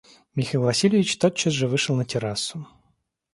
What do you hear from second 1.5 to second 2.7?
же вышел на террасу.